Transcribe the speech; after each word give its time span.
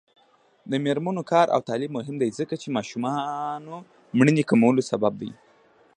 د 0.71 0.73
میرمنو 0.85 1.21
کار 1.31 1.47
او 1.55 1.59
تعلیم 1.69 1.91
مهم 1.97 2.15
دی 2.21 2.29
ځکه 2.39 2.53
چې 2.61 2.73
ماشومانو 2.75 3.75
مړینې 4.17 4.43
کمولو 4.49 4.81
سبب 4.91 5.13
دی. 5.21 5.31